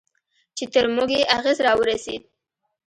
[0.57, 2.21] چې تر موږ یې اغېز راورسېد.